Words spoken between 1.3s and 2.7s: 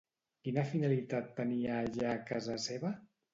tenia allà casa